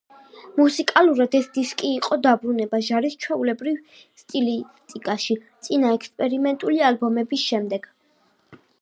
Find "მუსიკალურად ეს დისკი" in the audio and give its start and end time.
0.59-1.91